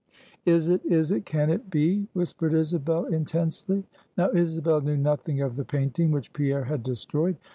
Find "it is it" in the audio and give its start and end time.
0.67-1.27